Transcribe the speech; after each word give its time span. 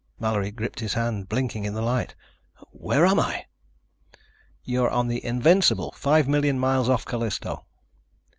Mallory 0.19 0.49
gripped 0.49 0.79
his 0.79 0.95
hand, 0.95 1.29
blinking 1.29 1.63
in 1.63 1.75
the 1.75 1.81
light. 1.83 2.15
"Where 2.71 3.05
am 3.05 3.19
I?" 3.19 3.45
"You 4.63 4.85
are 4.85 4.89
on 4.89 5.07
the 5.09 5.23
Invincible, 5.23 5.91
five 5.95 6.27
million 6.27 6.57
miles 6.57 6.89
off 6.89 7.05
Callisto." 7.05 7.67